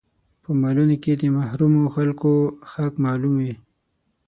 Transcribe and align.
په 0.43 0.49
مالونو 0.61 0.95
کې 1.03 1.09
يې 1.13 1.19
د 1.21 1.23
محرومو 1.37 1.81
خلکو 1.95 2.31
حق 2.71 2.93
معلوم 3.05 3.33
وي. 3.43 3.53